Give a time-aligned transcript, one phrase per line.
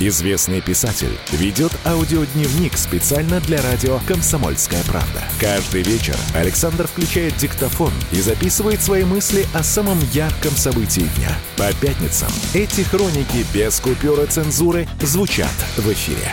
[0.00, 5.24] Известный писатель ведет аудиодневник специально для радио «Комсомольская правда».
[5.40, 11.36] Каждый вечер Александр включает диктофон и записывает свои мысли о самом ярком событии дня.
[11.56, 16.32] По пятницам эти хроники без купюра цензуры звучат в эфире.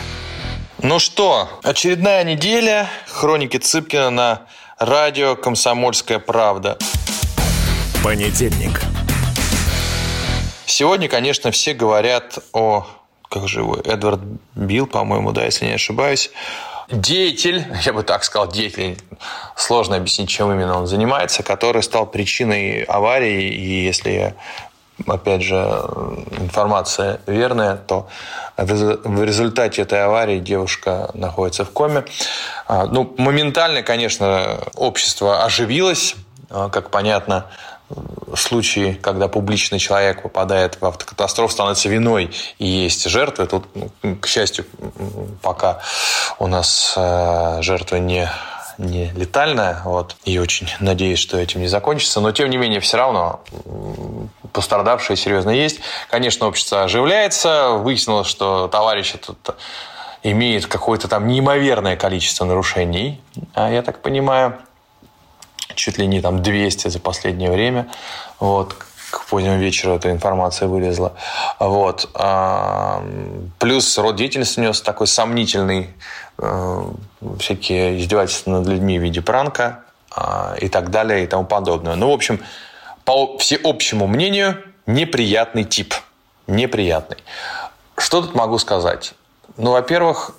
[0.84, 2.88] Ну что, очередная неделя.
[3.08, 4.42] Хроники Цыпкина на
[4.78, 6.78] радио «Комсомольская правда».
[8.04, 8.80] Понедельник.
[10.68, 12.86] Сегодня, конечно, все говорят о...
[13.35, 13.75] Как его?
[13.84, 14.21] Эдвард
[14.55, 16.31] Билл, по-моему, да, если не ошибаюсь.
[16.89, 18.98] Деятель, я бы так сказал, деятель,
[19.58, 24.35] сложно объяснить, чем именно он занимается, который стал причиной аварии, и если
[25.05, 25.58] опять же,
[26.39, 28.08] информация верная, то
[28.55, 32.05] в результате этой аварии девушка находится в коме.
[32.67, 36.16] А, Ну, моментально, конечно, общество оживилось,
[36.49, 37.47] А, как понятно,
[38.36, 43.45] случаи, когда публичный человек попадает в автокатастрофу, становится виной и есть жертвы.
[43.47, 44.66] Тут, ну, к счастью,
[45.42, 45.81] пока
[46.39, 48.30] у нас э, жертва не
[48.77, 52.97] не летальная, вот, и очень надеюсь, что этим не закончится, но тем не менее все
[52.97, 53.42] равно
[54.52, 55.80] пострадавшие серьезно есть.
[56.09, 59.55] Конечно, общество оживляется, выяснилось, что товарищ этот
[60.23, 63.22] имеет какое-то там неимоверное количество нарушений,
[63.53, 64.58] а, я так понимаю,
[65.76, 67.88] чуть ли не там 200 за последнее время.
[68.40, 68.76] Вот,
[69.12, 71.14] к позднему вечеру эта информация вылезла.
[71.59, 72.09] Вот.
[73.59, 75.90] Плюс род деятельности него такой сомнительный,
[76.38, 76.84] э,
[77.40, 81.95] всякие издевательства над людьми в виде пранка а, и так далее и тому подобное.
[81.95, 82.39] Ну, в общем,
[83.04, 85.94] по всеобщему мнению, неприятный тип.
[86.48, 87.17] Неприятный.
[87.98, 89.14] Что тут могу сказать?
[89.58, 90.32] Ну, во-первых,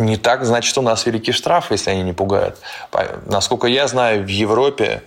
[0.00, 2.58] не так, значит, у нас великий штраф, если они не пугают.
[3.26, 5.02] Насколько я знаю, в Европе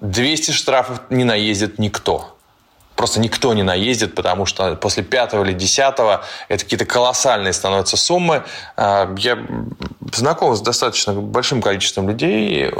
[0.00, 2.34] 200 штрафов не наездит никто.
[2.98, 8.42] Просто никто не наездит, потому что после пятого или десятого это какие-то колоссальные становятся суммы.
[8.76, 9.38] А, Я
[10.12, 12.72] знаком с достаточно большим количеством людей,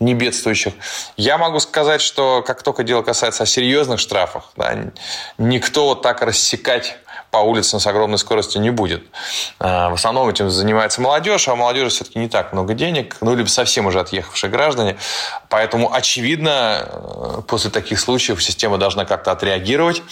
[0.00, 0.72] не бедствующих.
[1.18, 4.74] Я могу сказать, что как только дело касается серьезных штрафах, да,
[5.36, 6.96] никто вот так рассекать
[7.30, 9.02] по улицам с огромной скоростью не будет.
[9.58, 13.34] А, В основном этим занимается молодежь, а у молодежи все-таки не так много денег, ну,
[13.34, 14.96] либо совсем уже отъехавшие граждане.
[15.48, 20.02] Поэтому, очевидно, э, после таких случаев система должна как-то отреагировать,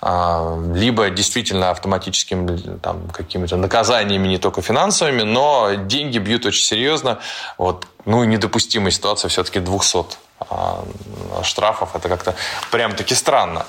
[0.00, 7.18] а, либо действительно автоматическими там, какими-то наказаниями, не только финансовыми, но деньги бьют очень серьезно.
[7.58, 10.84] Вот, ну, и недопустимая ситуация все-таки 200 а,
[11.42, 11.96] штрафов.
[11.96, 12.34] Это как-то
[12.70, 13.64] прям-таки странно.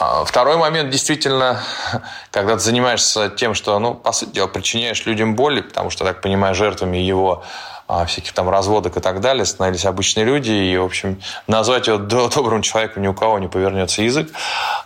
[0.00, 1.60] А Второй момент, действительно,
[2.30, 6.20] когда ты занимаешься тем, что, ну, по сути дела, причиняешь людям боль, потому что, так
[6.20, 7.42] понимаю, жертвами его
[7.88, 11.98] а, всяких там разводок и так далее становились обычные люди, и, в общем, назвать его
[11.98, 14.30] до- добрым человеком ни у кого не повернется язык,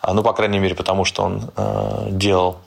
[0.00, 2.58] А, ну, по крайней мере, потому что он э, делал.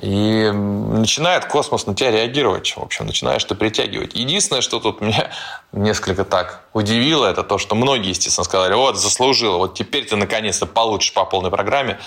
[0.00, 4.14] И начинает космос на тебя реагировать, в общем, начинаешь ты притягивать.
[4.14, 5.30] Единственное, что тут меня
[5.72, 10.66] несколько так удивило, это то, что многие, естественно, сказали, вот, заслужила, вот теперь ты наконец-то
[10.66, 11.98] получишь по полной программе.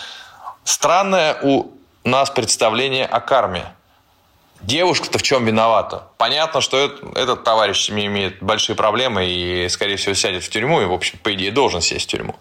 [0.64, 1.72] Странное у
[2.04, 3.66] нас представление о карме.
[4.62, 6.04] Девушка-то в чем виновата?
[6.18, 10.86] Понятно, что этот, этот товарищ имеет большие проблемы и, скорее всего, сядет в тюрьму и,
[10.86, 12.36] в общем, по идее, должен сесть в тюрьму.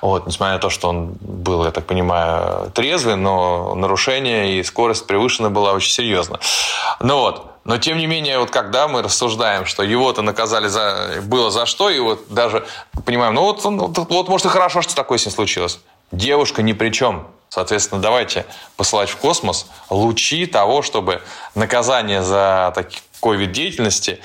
[0.00, 5.06] Вот, несмотря на то, что он был, я так понимаю, трезвый, но нарушение и скорость
[5.06, 6.40] превышена была очень серьезно.
[7.00, 11.50] Ну вот, но тем не менее, вот когда мы рассуждаем, что его-то наказали за было
[11.50, 12.66] за что, и вот даже
[13.04, 15.80] понимаем, ну вот, вот, вот может и хорошо, что такое с ним случилось.
[16.10, 17.28] Девушка ни при чем.
[17.48, 21.22] Соответственно, давайте посылать в космос лучи того, чтобы
[21.54, 24.20] наказание за такой вид деятельности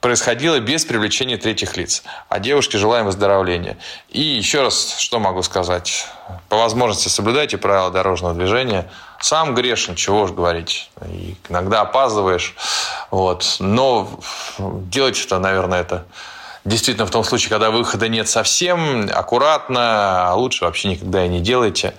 [0.00, 2.04] происходило без привлечения третьих лиц.
[2.28, 3.76] А девушке желаем выздоровления.
[4.08, 6.06] И еще раз, что могу сказать.
[6.48, 8.88] По возможности соблюдайте правила дорожного движения.
[9.20, 10.90] Сам грешен, чего уж говорить.
[11.10, 12.54] И иногда опаздываешь.
[13.10, 13.56] Вот.
[13.58, 14.08] Но
[14.58, 16.06] делать это, наверное, это
[16.64, 21.40] действительно в том случае, когда выхода нет совсем, аккуратно, а лучше вообще никогда и не
[21.40, 21.94] делайте.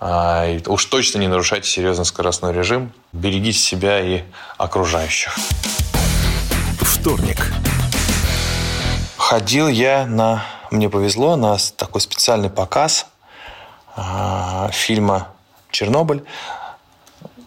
[0.00, 2.92] А, уж точно не нарушайте серьезный скоростной режим.
[3.12, 4.22] Берегите себя и
[4.56, 5.36] окружающих.
[6.80, 7.52] Вторник.
[9.18, 10.42] Ходил я на...
[10.70, 13.06] Мне повезло, на такой специальный показ
[13.94, 15.28] а, фильма
[15.70, 16.24] «Чернобыль»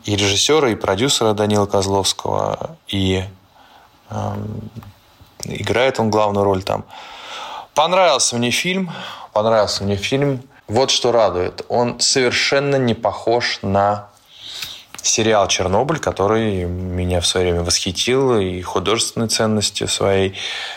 [0.05, 3.23] и режиссера, и продюсера Данила Козловского, и
[4.09, 4.59] ам,
[5.45, 6.85] играет он главную роль там.
[7.73, 8.91] Понравился мне фильм,
[9.31, 10.43] понравился мне фильм.
[10.67, 11.65] Вот что радует.
[11.67, 14.09] Он совершенно не похож на
[15.03, 20.33] сериал «Чернобыль», который меня в свое время восхитил и художественной ценностью своей,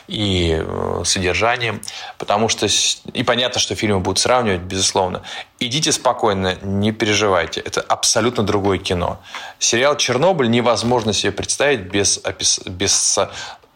[0.09, 1.81] и э, содержанием,
[2.19, 2.67] потому что...
[3.13, 5.23] И понятно, что фильмы будут сравнивать, безусловно.
[5.61, 7.61] Идите спокойно, не переживайте.
[7.61, 9.21] Это абсолютно другое кино.
[9.61, 12.21] Сериал «Чернобыль» невозможно себе представить без,
[12.67, 13.19] без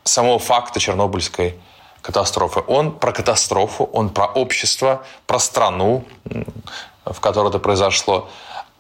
[0.03, 1.55] самого факта чернобыльской
[2.11, 2.63] катастрофы.
[2.67, 6.05] Он про катастрофу, он про общество, про страну,
[7.05, 8.29] в которой это произошло.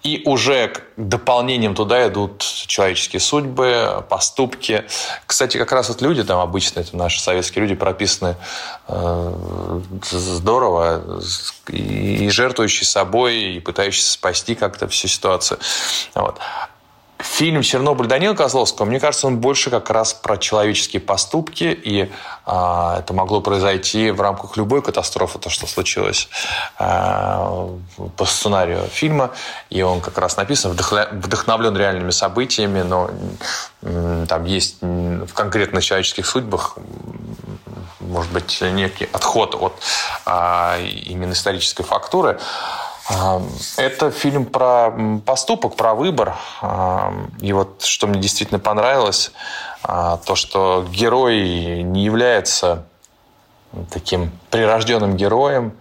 [0.02, 4.84] И уже дополнением туда идут человеческие судьбы, поступки.
[5.26, 8.36] Кстати, как раз вот люди там обычно, это наши советские люди, прописаны
[8.88, 9.80] э,
[10.10, 11.20] здорово,
[11.68, 15.60] и жертвующие собой, и пытающиеся спасти как-то всю ситуацию.
[16.14, 16.38] Вот
[17.22, 22.10] фильм «Чернобыль» Данила Козловского, мне кажется, он больше как раз про человеческие поступки, и
[22.46, 26.28] а, это могло произойти в рамках любой катастрофы, то, что случилось
[26.78, 27.70] а,
[28.16, 29.30] по сценарию фильма,
[29.70, 33.10] и он как раз написан, вдохновлен реальными событиями, но
[34.28, 36.76] там есть в конкретных человеческих судьбах
[38.00, 39.72] может быть, некий отход от
[40.26, 42.40] а, именно исторической фактуры.
[43.76, 44.92] Это фильм про
[45.26, 46.36] поступок, про выбор.
[47.40, 49.32] И вот что мне действительно понравилось,
[49.82, 52.84] а, то, что герой не является
[53.90, 55.72] таким прирожденным героем.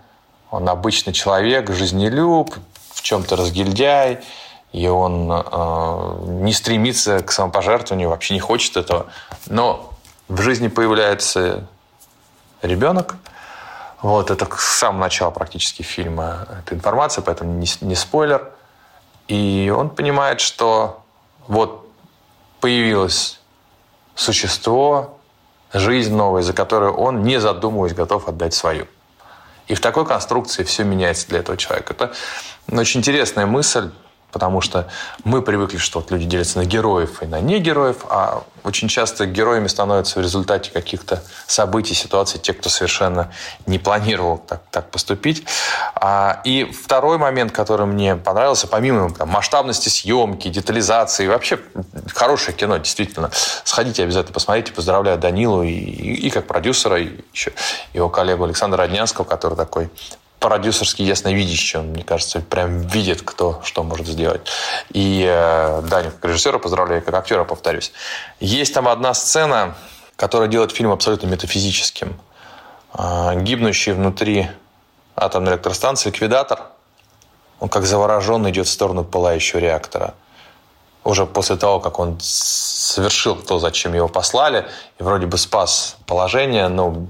[0.51, 2.55] Он обычный человек, жизнелюб,
[2.93, 4.19] в чем-то разгильдяй,
[4.71, 9.07] и он а, не стремится к самопожертвованию, вообще не хочет этого.
[9.47, 9.91] Но
[10.27, 11.67] в жизни появляется
[12.61, 13.17] ребенок–
[14.01, 18.51] вот, это с самого начала практически фильма эта информация, поэтому не, не спойлер.
[19.27, 21.03] И он понимает, что
[21.47, 21.87] вот
[22.61, 23.39] появилось
[24.15, 25.17] существо,
[25.73, 28.87] жизнь новая, за которую он, не задумываясь, готов отдать свою.
[29.67, 31.93] И в такой конструкции все меняется для этого человека.
[31.93, 32.11] Это
[32.71, 33.91] очень интересная мысль,
[34.31, 34.87] Потому что
[35.23, 39.67] мы привыкли, что вот люди делятся на героев и на негероев, а очень часто героями
[39.67, 43.31] становятся в результате каких-то событий, ситуаций те, кто совершенно
[43.65, 45.43] не планировал так, так поступить.
[45.95, 51.59] А, и второй момент, который мне понравился, помимо там, масштабности съемки, детализации, вообще
[52.13, 53.31] хорошее кино, действительно.
[53.63, 54.71] Сходите обязательно, посмотрите.
[54.73, 57.51] Поздравляю Данилу и, и, и как продюсера, и еще
[57.93, 59.89] его коллегу Александра Роднянского, который такой
[60.39, 64.41] продюсерский ясновидящий, он, мне кажется, прям видит, кто что может сделать.
[64.89, 67.91] И э, Даню как режиссера поздравляю, как актера, повторюсь.
[68.39, 69.75] Есть там одна сцена,
[70.15, 72.19] которая делает фильм абсолютно метафизическим.
[72.93, 74.49] Э, гибнущий внутри
[75.15, 76.61] атомной электростанции ликвидатор,
[77.59, 80.13] он как завороженный идет в сторону пылающего реактора.
[81.03, 84.67] Уже после того, как он совершил то, зачем его послали,
[84.99, 87.07] и вроде бы спас положение, но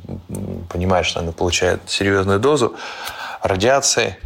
[0.70, 2.76] понимаешь, что он получает серьезную дозу,
[3.42, 4.18] радиации.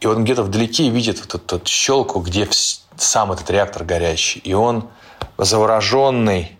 [0.00, 2.48] И он где-то вдалеке видит вот эту, щелку, где
[2.96, 4.40] сам этот реактор горящий.
[4.40, 4.88] И он
[5.38, 6.56] завороженный,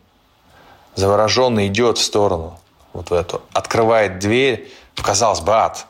[0.94, 2.58] завороженный идет в сторону
[2.92, 5.86] вот в эту, открывает дверь, казалось бы, ад,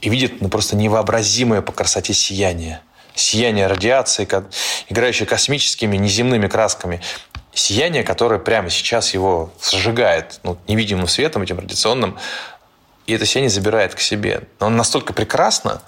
[0.00, 2.80] и видит ну, просто невообразимое по красоте сияние.
[3.14, 4.28] Сияние радиации,
[4.88, 7.00] играющее космическими неземными красками.
[7.54, 12.18] Сияние, которое прямо сейчас его сжигает ну, невидимым светом, этим радиационным,
[13.12, 14.42] и это сияние забирает к себе.
[14.58, 15.82] Но он настолько прекрасно,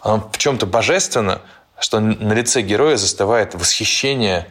[0.00, 1.40] оно в чем-то божественно,
[1.78, 4.48] что на лице героя застывает восхищение,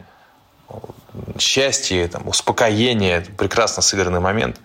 [1.38, 4.58] счастье, там, успокоение, прекрасно сыгранный момент.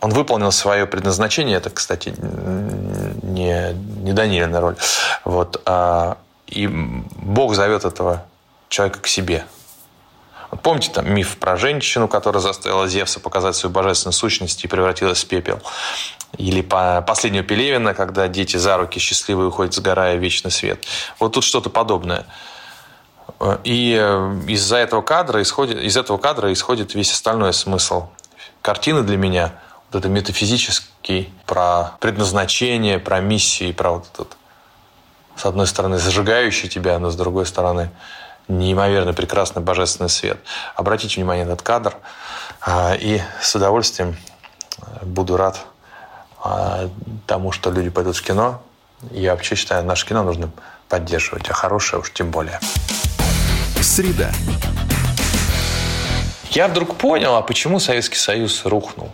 [0.00, 2.14] Он выполнил свое предназначение, это, кстати,
[3.22, 4.76] не, не Данилина роль.
[5.24, 8.24] Вот, а, и Бог зовет этого
[8.68, 9.44] человека к себе.
[10.62, 15.28] Помните там миф про женщину, которая заставила Зевса показать свою божественную сущность и превратилась в
[15.28, 15.60] пепел?
[16.36, 20.84] Или по последнего Пелевина, когда дети за руки счастливые уходят, сгорая в вечный свет.
[21.18, 22.26] Вот тут что-то подобное.
[23.64, 28.08] И э, из-за этого кадра исходит, из этого кадра исходит весь остальной смысл.
[28.62, 29.52] Картины для меня
[29.90, 34.36] вот это метафизический, про предназначение, про миссию, про вот этот,
[35.36, 37.90] с одной стороны, зажигающий тебя, но с другой стороны,
[38.48, 40.38] неимоверно прекрасный божественный свет.
[40.74, 41.96] Обратите внимание на этот кадр,
[42.60, 44.16] а, и с удовольствием
[45.02, 45.60] буду рад
[46.42, 46.88] а,
[47.26, 48.62] тому, что люди пойдут в кино.
[49.10, 50.50] Я вообще считаю, наше кино нужно
[50.88, 52.60] поддерживать, а хорошее уж тем более.
[53.80, 54.30] Среда.
[56.50, 59.10] Я вдруг понял, а почему Советский Союз рухнул?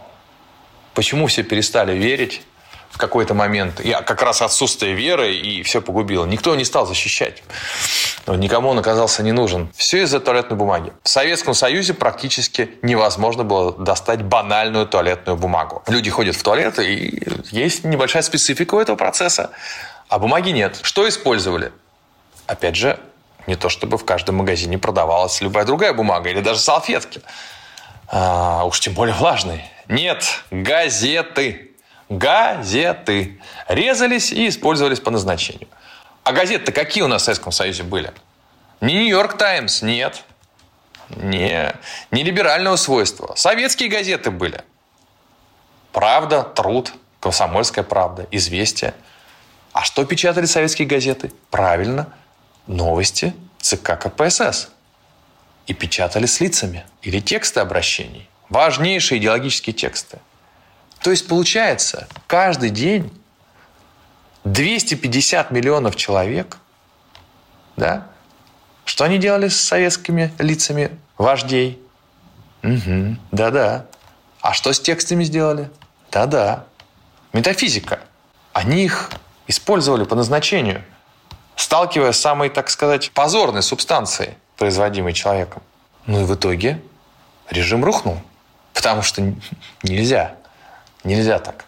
[0.95, 2.43] Почему все перестали верить
[2.91, 3.81] в какой-то момент?
[3.85, 6.27] Я как раз отсутствие веры и все погубило.
[6.27, 7.43] Никто не стал защищать
[8.37, 9.71] никому он оказался не нужен.
[9.77, 10.93] Все из-за туалетной бумаги.
[11.03, 15.83] В Советском Союзе практически невозможно было достать банальную туалетную бумагу.
[15.87, 19.51] Люди ходят в туалет, и есть небольшая специфика у этого процесса.
[20.09, 20.79] а бумаги нет.
[20.83, 21.73] Что использовали?
[22.47, 22.99] Опять же,
[23.47, 27.23] не то чтобы в каждом магазине продавалась любая другая бумага или даже салфетки.
[28.09, 29.71] А, уж тем более влажные.
[29.89, 31.70] Нет, газеты.
[32.11, 33.41] Газеты.
[33.69, 35.69] Резались и использовались по назначению.
[36.25, 38.13] А газеты-то какие у нас в Советском Союзе были?
[38.81, 40.25] Не Нью-Йорк Таймс, нет.
[41.11, 41.73] Не,
[42.11, 43.35] не либерального свойства.
[43.37, 44.61] Советские газеты были.
[45.93, 48.95] Правда, труд, комсомольская правда, известия.
[49.73, 51.33] А что печатали советские газеты?
[51.51, 52.13] Правильно,
[52.67, 54.71] новости ЦК КПСС.
[55.67, 58.29] И печатали с лицами или тексты обращений.
[58.49, 60.19] Важнейшие идеологические тексты.
[61.03, 63.11] То есть получается, каждый день
[64.45, 66.59] 250 миллионов человек,
[67.77, 68.07] да,
[68.85, 71.81] что они делали с советскими лицами вождей?
[72.63, 73.87] Угу, да-да.
[74.41, 75.71] А что с текстами сделали?
[76.11, 76.67] Да-да.
[77.33, 78.01] Метафизика.
[78.53, 79.11] Они их
[79.47, 80.83] использовали по назначению,
[81.57, 85.63] сталкиваясь с самой, так сказать, позорной субстанцией, производимой человеком.
[86.07, 86.83] Ну и в итоге
[87.49, 88.21] режим рухнул.
[88.75, 89.23] Потому что
[89.83, 90.35] нельзя.
[91.05, 91.65] Нельзя так.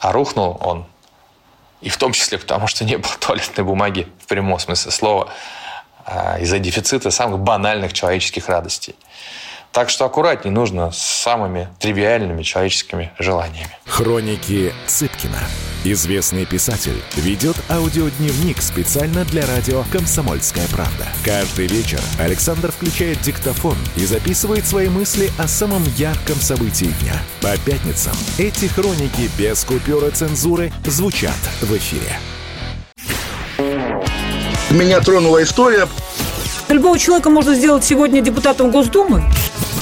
[0.00, 0.86] А рухнул он
[1.80, 5.32] и в том числе потому, что не было туалетной бумаги в прямом смысле слова
[6.04, 8.94] а, из-за дефицита самых банальных человеческих радостей.
[9.72, 13.70] Так что аккуратней нужно с самыми тривиальными человеческими желаниями.
[13.86, 15.38] Хроники Цыпкина.
[15.84, 21.06] Известный писатель ведет аудиодневник специально для радио «Комсомольская правда».
[21.24, 27.14] Каждый вечер Александр включает диктофон и записывает свои мысли о самом ярком событии дня.
[27.40, 32.18] По пятницам эти хроники без купюры цензуры звучат в эфире.
[34.70, 35.86] Меня тронула история.
[36.68, 39.24] Любого человека можно сделать сегодня депутатом Госдумы.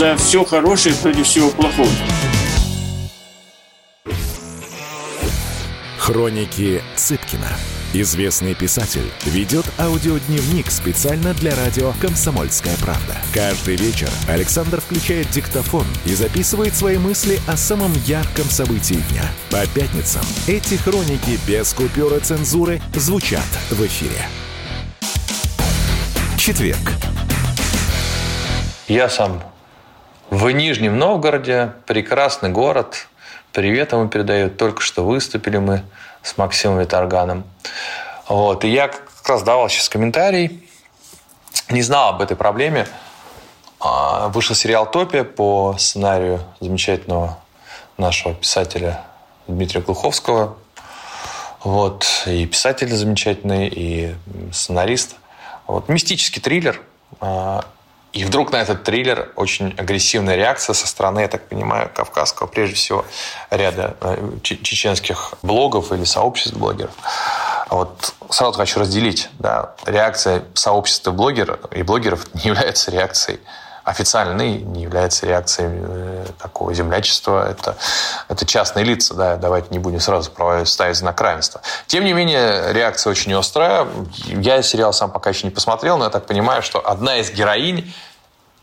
[0.00, 1.90] За все хорошее против всего плохого.
[5.98, 7.48] Хроники Цыпкина.
[7.92, 13.14] Известный писатель ведет аудиодневник специально для радио «Комсомольская правда».
[13.34, 19.24] Каждый вечер Александр включает диктофон и записывает свои мысли о самом ярком событии дня.
[19.50, 24.24] По пятницам эти хроники без купюры цензуры звучат в эфире.
[26.38, 26.78] Четверг.
[28.88, 29.49] Я сам
[30.30, 33.08] в Нижнем Новгороде, прекрасный город.
[33.52, 34.56] Привет ему передают.
[34.56, 35.82] Только что выступили мы
[36.22, 37.42] с Максимом Виторганом.
[38.28, 38.64] Вот.
[38.64, 40.68] И я как раз давал сейчас комментарий.
[41.68, 42.86] Не знал об этой проблеме.
[43.80, 47.40] А, вышел сериал «Топия» по сценарию замечательного
[47.98, 49.02] нашего писателя
[49.48, 50.56] Дмитрия Глуховского.
[51.64, 52.06] Вот.
[52.26, 54.14] И писатель замечательный, и
[54.52, 55.16] сценарист.
[55.66, 55.88] Вот.
[55.88, 56.80] Мистический триллер.
[58.12, 62.74] И вдруг на этот триллер очень агрессивная реакция со стороны, я так понимаю, кавказского, прежде
[62.74, 63.04] всего,
[63.50, 66.90] ряда э, чеченских блогов или сообществ блогеров.
[67.68, 69.28] Вот сразу хочу разделить.
[69.38, 73.38] Да, реакция сообщества блогеров и блогеров не является реакцией
[73.90, 77.50] официальной, не является реакцией э, такого землячества.
[77.50, 77.76] Это,
[78.28, 80.30] это частные лица, да, давайте не будем сразу
[80.64, 81.60] ставить знак равенства.
[81.86, 83.86] Тем не менее, реакция очень острая.
[84.26, 87.92] Я сериал сам пока еще не посмотрел, но я так понимаю, что одна из героинь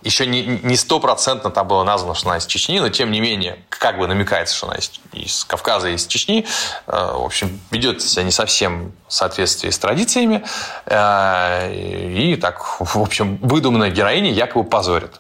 [0.04, 3.98] еще не стопроцентно там было названо, что она из Чечни, но тем не менее, как
[3.98, 6.46] бы намекается, что она из, из Кавказа, из Чечни.
[6.86, 10.44] Э, в общем, ведет себя не совсем в соответствии с традициями.
[10.86, 15.20] Э, и так, в общем, выдуманная героиня якобы позорит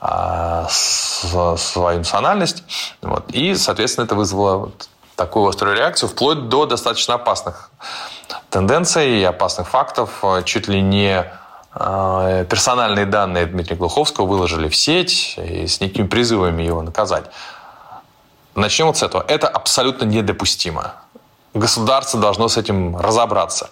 [0.00, 2.64] э, свою национальность.
[3.02, 3.30] Вот.
[3.30, 4.72] И, соответственно, это вызвало
[5.14, 7.70] такую острую реакцию, вплоть до достаточно опасных
[8.50, 11.24] тенденций и опасных фактов, чуть ли не
[11.78, 17.26] персональные данные Дмитрия Глуховского выложили в сеть и с некими призывами его наказать.
[18.54, 19.24] Начнем вот с этого.
[19.28, 20.94] Это абсолютно недопустимо.
[21.52, 23.70] Государство должно с этим разобраться.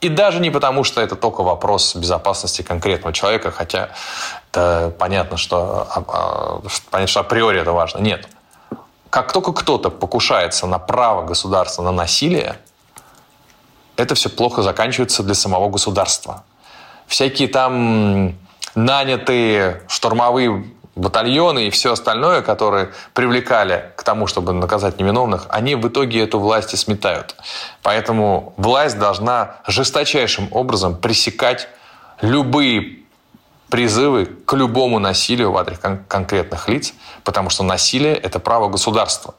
[0.00, 3.90] И даже не потому, что это только вопрос безопасности конкретного человека, хотя
[4.50, 7.98] это понятно, что, а, а, понятно, что априори это важно.
[7.98, 8.28] Нет.
[9.10, 12.58] Как только кто-то покушается на право государства на насилие,
[13.96, 16.44] это все плохо заканчивается для самого государства
[17.08, 18.34] всякие там
[18.74, 25.88] нанятые штурмовые батальоны и все остальное, которые привлекали к тому, чтобы наказать невиновных, они в
[25.88, 27.36] итоге эту власть и сметают.
[27.82, 31.68] Поэтому власть должна жесточайшим образом пресекать
[32.20, 32.98] любые
[33.70, 39.34] призывы к любому насилию в адрес кон- конкретных лиц, потому что насилие– это право государства.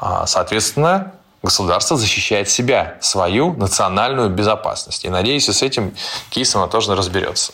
[0.00, 5.04] А, Соответственно, государство защищает себя, свою национальную безопасность.
[5.04, 5.94] И надеюсь, и с этим
[6.30, 7.52] кейсом оно тоже разберется.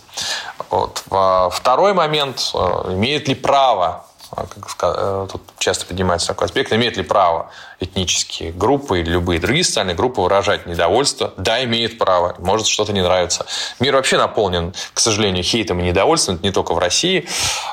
[0.70, 1.02] Вот.
[1.52, 2.50] Второй момент.
[2.54, 2.58] э,
[2.92, 8.52] Имеет ли право, а, как э, тут часто поднимается такой аспект, имеет ли право этнические
[8.52, 11.34] группы или любые другие социальные группы выражать недовольство?
[11.36, 12.34] Да, имеет право.
[12.38, 13.46] Может, что-то не нравится.
[13.80, 16.36] Мир вообще наполнен, к сожалению, хейтом и недовольством.
[16.36, 17.28] Это не только в России.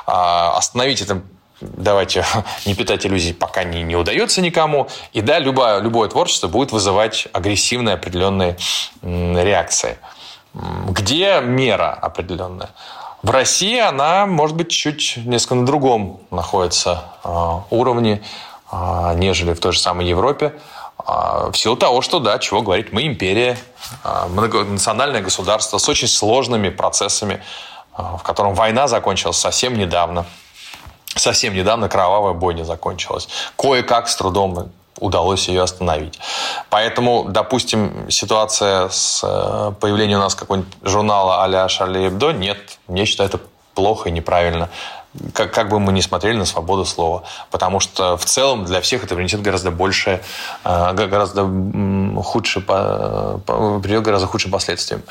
[0.06, 1.22] А, Остановить это
[1.62, 2.24] давайте
[2.66, 4.88] не питать иллюзий, пока не, не удается никому.
[5.12, 8.56] И да, любое, любое творчество будет вызывать агрессивные определенные
[9.02, 9.98] реакции.
[10.54, 12.70] Где мера определенная?
[13.22, 18.20] В России она, может быть, чуть несколько на другом находится э, уровне,
[18.70, 20.52] э, нежели в той же самой Европе.
[21.04, 23.58] А, В силу того, что, да, чего говорить, мы империя,
[24.04, 27.42] а, многонациональное государство с очень сложными процессами,
[27.92, 30.26] а, в котором война закончилась совсем недавно.
[31.16, 33.28] Совсем недавно кровавая бойня закончилась.
[33.56, 36.18] Кое-как с трудом удалось ее остановить.
[36.70, 43.04] Поэтому, допустим, ситуация с э, появлением у нас какого-нибудь журнала а-ля Шарли Эбдо, нет, я
[43.04, 43.40] считаю это
[43.74, 44.68] плохо и неправильно.
[45.34, 47.24] Как, как бы мы ни смотрели на свободу слова.
[47.50, 50.22] Потому что в целом для всех это принесет гораздо больше,
[50.64, 51.42] э, гораздо
[52.22, 55.02] худше, приведет к гораздо худшим последствиям.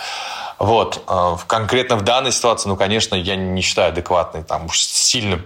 [0.62, 1.04] Вот.
[1.08, 5.42] А, в- Конкретно в данной ситуации, ну, конечно, я не считаю адекватной там уж сильно,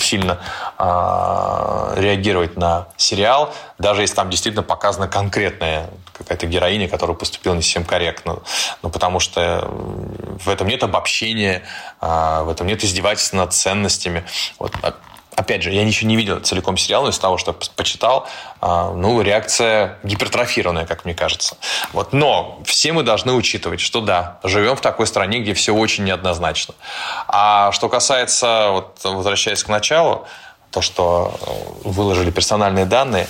[0.00, 0.40] сильно
[0.78, 7.62] а, реагировать на сериал, даже если там действительно показана конкретная какая-то героиня, которая поступила не
[7.62, 8.40] совсем корректно.
[8.82, 11.62] Ну, потому что в этом нет обобщения,
[12.00, 14.24] а, в этом нет издевательства над ценностями.
[14.58, 14.72] Вот.
[15.36, 18.26] Опять же, я ничего не видел целиком сериал, но из того, что почитал,
[18.60, 21.56] а, ну, реакция гипертрофированная, как мне кажется.
[21.92, 22.12] Вот.
[22.12, 26.74] Но все мы должны учитывать, что да, живем в такой стране, где все очень неоднозначно.
[27.28, 30.26] А что касается, вот, возвращаясь к началу,
[30.70, 33.26] то, что э, выложили персональные данные.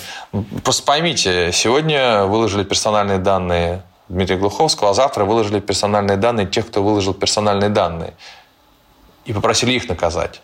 [0.63, 6.83] Просто поймите, сегодня выложили персональные данные Дмитрия Глуховского, а завтра выложили персональные данные тех, кто
[6.83, 8.15] выложил персональные данные.
[9.25, 10.43] И попросили их наказать.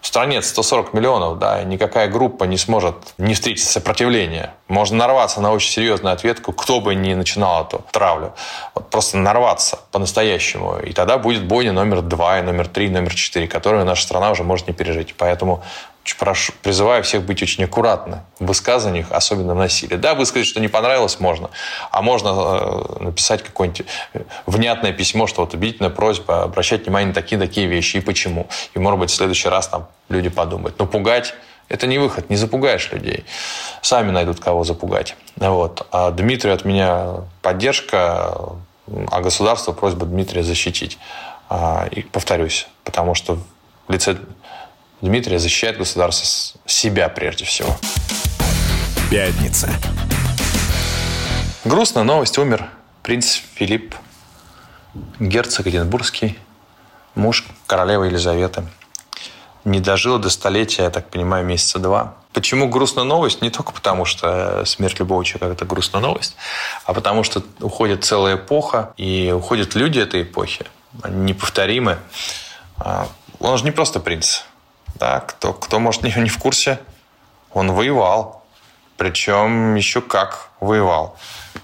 [0.00, 4.54] В стране 140 миллионов, да, и никакая группа не сможет не встретить сопротивления.
[4.68, 8.32] Можно нарваться на очень серьезную ответку, кто бы ни начинал эту травлю.
[8.74, 10.78] Вот просто нарваться по-настоящему.
[10.78, 14.30] И тогда будет бойня номер два, и номер три, и номер четыре, которую наша страна
[14.30, 15.14] уже может не пережить.
[15.18, 15.62] Поэтому
[16.16, 19.96] прошу, призываю всех быть очень аккуратны в высказываниях, особенно в насилии.
[19.96, 21.50] Да, высказать, что не понравилось, можно.
[21.90, 27.14] А можно э, написать какое-нибудь э, внятное письмо, что вот убедительная просьба обращать внимание на
[27.14, 28.48] такие-такие вещи и почему.
[28.74, 30.78] И, может быть, в следующий раз там люди подумают.
[30.78, 31.34] Но пугать
[31.68, 33.24] это не выход, не запугаешь людей.
[33.82, 35.16] Сами найдут, кого запугать.
[35.36, 35.86] Вот.
[35.92, 38.34] А Дмитрию от меня поддержка,
[39.10, 40.98] а государству просьба Дмитрия защитить.
[41.50, 43.38] А, И повторюсь, потому что
[43.86, 44.16] в лице
[45.00, 47.76] Дмитрия защищает государство себя прежде всего.
[49.10, 49.70] Пятница.
[51.64, 52.36] Грустная новость.
[52.38, 52.68] Умер
[53.02, 53.94] принц Филипп,
[55.20, 56.38] герцог Эдинбургский,
[57.14, 58.64] муж королевы Елизаветы.
[59.64, 62.14] Не дожил до столетия, я так понимаю, месяца два.
[62.32, 63.40] Почему грустная новость?
[63.40, 66.36] Не только потому, что смерть любого человека– это грустная новость,
[66.84, 70.66] а потому что уходит целая эпоха, и уходят люди этой эпохи.
[71.02, 71.98] Они неповторимы.
[72.78, 73.08] А,
[73.38, 74.42] Он же не просто принц.
[74.96, 75.20] Да?
[75.20, 76.78] Кто, кто, может, не, не в курсе,
[77.52, 78.44] он воевал.
[78.96, 81.16] Причем еще как воевал.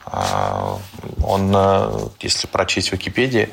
[0.06, 0.78] А,
[1.24, 3.50] Он, э, если прочесть в Википедии,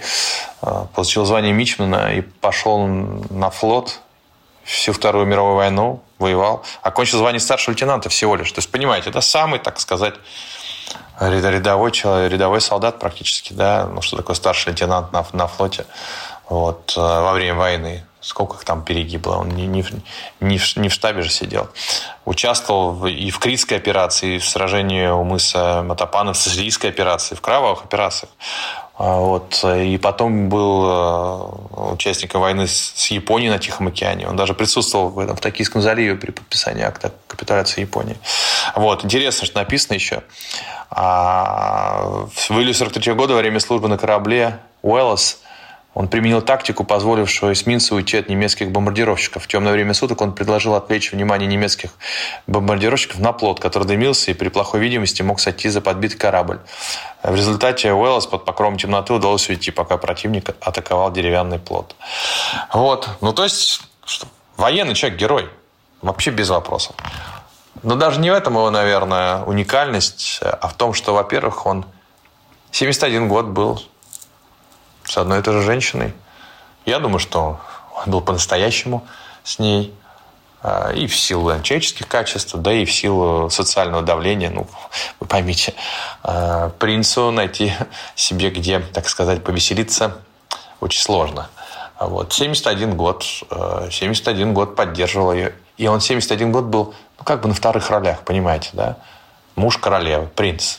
[0.62, 4.00] э, получил звание Мичмана и пошел на флот
[4.64, 6.64] всю Вторую мировую войну, воевал.
[6.84, 8.52] Окончил звание старшего лейтенанта всего лишь.
[8.52, 10.14] То есть, понимаете, это самый, так сказать,
[11.20, 15.86] ряд- рядовой человек, рядовой солдат практически, да, ну что такое старший лейтенант на, на флоте,
[16.50, 18.06] вот, э, во время войны.
[18.22, 19.84] Сколько их там перегибло, он не, не,
[20.40, 21.70] не, в, не в штабе же сидел.
[22.26, 27.34] Участвовал в- и в Критской операции, и в сражении у мыса Матапана, в сицилийской операции,
[27.34, 28.32] в кровавых операциях.
[28.98, 29.64] А, Вот.
[29.66, 34.28] И потом был э, участником войны с Японией на Тихом океане.
[34.28, 38.18] Он даже присутствовал в, этом, в Токийском заливе при подписании акта капитуляции Японии.
[38.76, 39.04] Вот.
[39.04, 40.22] Интересно, что написано еще.
[40.92, 45.40] А, В июле 43 года во время службы на корабле Уэллс
[45.94, 49.44] он применил тактику, позволившую эсминцу уйти от немецких бомбардировщиков.
[49.44, 51.92] В темное время суток он предложил отвлечь внимание немецких
[52.48, 56.60] бомбардировщиков на плот, который дымился и при плохой видимости мог сойти за подбитый корабль.
[57.24, 61.96] В результате Уэллс под покровом темноты удалось уйти, пока противник атаковал деревянный плот.
[62.74, 63.10] Вот.
[63.20, 65.50] Ну, то есть, что военный человек герой.
[66.02, 66.96] Вообще без вопросов.
[67.84, 71.86] Но даже не в этом его, наверное, уникальность, а в том, что, во-первых, он
[72.72, 73.82] 71 год был
[75.04, 76.14] с одной и той же женщиной.
[76.86, 77.60] Я думаю, что
[77.96, 79.06] он был по-настоящему
[79.44, 79.94] с ней.
[80.64, 84.50] А, и в силу человеческих качеств, да и в силу социального давления.
[84.50, 84.68] Ну,
[85.20, 85.74] вы поймите,
[86.24, 87.74] а, принцу найти
[88.16, 90.18] себе где, так сказать, повеселиться
[90.80, 91.50] очень сложно.
[92.00, 92.34] Вот.
[92.34, 93.24] 71 год.
[93.24, 95.56] 71 а, год поддерживал ее.
[95.78, 98.98] И он 71 год был, ну, как бы на вторых ролях, понимаете, да?
[99.56, 100.78] Муж королевы, принц.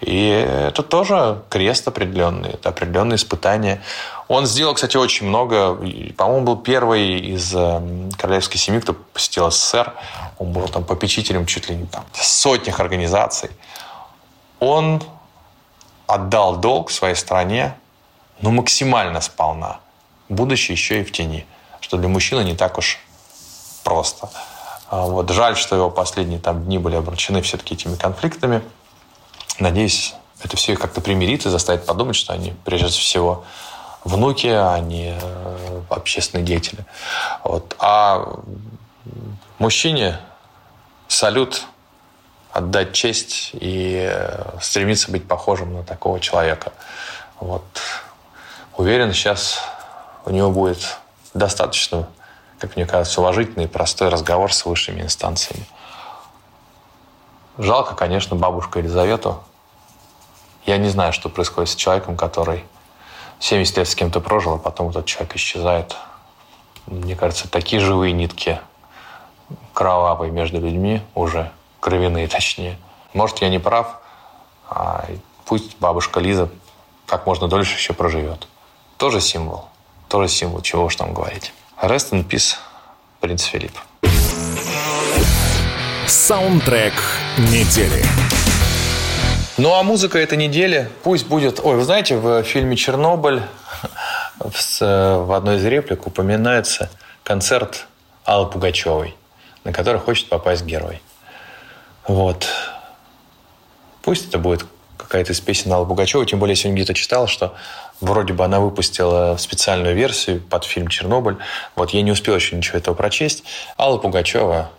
[0.00, 3.82] И это тоже крест определенный, это определенные испытания.
[4.28, 5.74] Он сделал, кстати, очень много.
[6.16, 9.92] По-моему, был первый из эм, королевской семьи, кто посетил СССР.
[10.38, 13.50] Он был там попечителем чуть ли не там сотнях организаций.
[14.58, 15.02] Он
[16.06, 17.76] отдал долг своей стране,
[18.40, 19.80] ну, максимально сполна,
[20.30, 21.46] будучи еще и в тени,
[21.80, 22.98] что для мужчины не так уж
[23.84, 24.30] просто.
[24.88, 28.62] А вот жаль, что его последние там дни были обращены все-таки этими конфликтами–
[29.60, 33.44] Надеюсь, это все как-то примирит и заставит подумать, что они, прежде всего,
[34.04, 36.84] внуки, а не э, общественные деятели.
[37.44, 37.76] Вот.
[37.78, 38.40] А
[39.58, 40.18] мужчине
[41.08, 41.62] салют,
[42.52, 46.72] отдать честь и э, стремиться быть похожим на такого человека.
[47.38, 47.64] Вот.
[48.78, 49.60] Уверен, сейчас
[50.24, 50.96] у него будет
[51.34, 52.08] достаточно,
[52.58, 55.66] как мне кажется, уважительный и простой разговор с высшими инстанциями.
[57.58, 59.44] Жалко, конечно, бабушку Елизавету,
[60.66, 62.64] я не знаю, что происходит с человеком, который
[63.38, 65.96] 70 лет с кем-то прожил, а потом этот человек исчезает.
[66.86, 68.60] Мне кажется, такие живые нитки
[69.72, 72.78] кровавые между людьми уже, кровяные точнее.
[73.14, 74.00] Может, я не прав,
[74.68, 75.06] а
[75.46, 76.48] пусть бабушка Лиза
[77.06, 78.46] как можно дольше еще проживет.
[78.96, 79.68] Тоже символ.
[80.08, 81.52] Тоже символ, чего уж там говорить.
[81.80, 82.56] Rest in peace,
[83.20, 83.76] принц Филипп.
[86.06, 86.94] Саундтрек
[87.38, 88.04] недели.
[89.60, 91.60] Ну а музыка этой недели пусть будет...
[91.62, 93.42] Ой, вы знаете, в фильме «Чернобыль»
[94.38, 96.88] в одной из реплик упоминается
[97.24, 97.86] концерт
[98.24, 99.14] Аллы Пугачевой,
[99.64, 101.02] на который хочет попасть герой.
[102.08, 102.48] Вот.
[104.00, 104.64] Пусть это будет
[104.96, 107.54] какая-то из песен Аллы Пугачевой, тем более я сегодня где-то читал, что
[108.00, 111.36] вроде бы она выпустила специальную версию под фильм «Чернобыль».
[111.76, 113.44] Вот я не успел еще ничего этого прочесть.
[113.78, 114.70] Алла Пугачева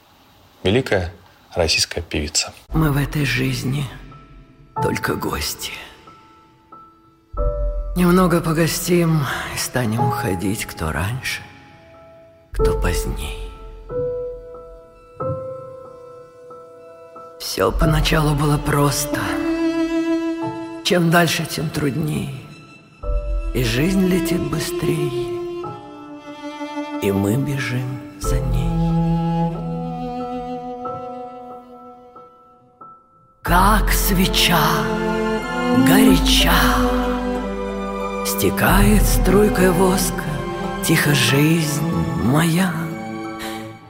[0.62, 1.12] –великая
[1.54, 2.54] российская певица.
[2.72, 3.84] Мы в этой жизни–
[4.80, 5.72] только гости.
[7.94, 9.20] Немного погостим
[9.54, 11.42] и станем уходить, кто раньше,
[12.52, 13.50] кто поздней.
[17.38, 19.18] Все поначалу было просто.
[20.84, 22.34] Чем дальше, тем труднее.
[23.54, 25.28] И жизнь летит быстрее,
[27.02, 28.71] и мы бежим за ней.
[33.52, 34.64] Как свеча
[35.86, 36.54] горяча.
[38.24, 40.24] Стекает струйкой воска
[40.82, 41.86] Тихо жизнь
[42.24, 42.72] моя.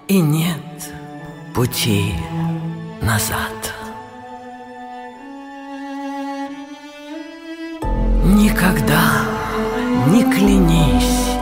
[0.09, 0.57] И нет
[1.55, 2.13] пути
[3.03, 3.73] назад.
[8.25, 9.01] Никогда
[10.09, 11.39] не клянись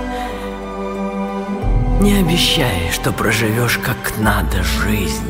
[2.02, 5.29] Не обещай, что проживешь как надо жизнь